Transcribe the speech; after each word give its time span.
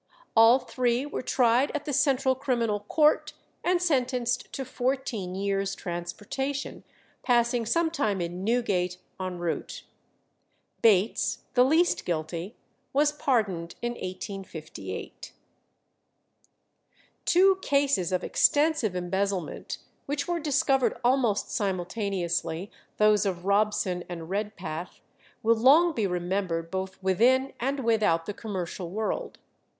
All 0.35 0.57
three 0.57 1.05
were 1.05 1.21
tried 1.21 1.69
at 1.75 1.85
the 1.85 1.93
Central 1.93 2.33
Criminal 2.33 2.79
Court, 2.79 3.33
and 3.63 3.79
sentenced 3.79 4.51
to 4.51 4.65
fourteen 4.65 5.35
years' 5.35 5.75
transportation, 5.75 6.83
passing 7.21 7.67
some 7.67 7.91
time 7.91 8.19
in 8.19 8.43
Newgate 8.43 8.97
en 9.19 9.37
route. 9.37 9.83
Bates, 10.81 11.43
the 11.53 11.63
least 11.63 12.03
guilty, 12.03 12.55
was 12.93 13.11
pardoned 13.11 13.75
in 13.83 13.91
1858. 13.91 15.33
Two 17.23 17.57
cases 17.61 18.11
of 18.11 18.23
extensive 18.23 18.95
embezzlement 18.95 19.77
which 20.07 20.27
were 20.27 20.39
discovered 20.39 20.97
almost 21.03 21.51
simultaneously, 21.51 22.71
those 22.97 23.23
of 23.23 23.45
Robson 23.45 24.03
and 24.09 24.31
Redpath, 24.31 24.99
will 25.43 25.57
long 25.57 25.93
be 25.93 26.07
remembered 26.07 26.71
both 26.71 26.97
within 27.03 27.53
and 27.59 27.81
without 27.81 28.25
the 28.25 28.33
commercial 28.33 28.89
world. 28.89 29.37